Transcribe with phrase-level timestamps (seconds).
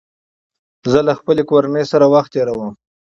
[0.91, 2.71] زه له خپلې کورنۍ سره وخت تېروم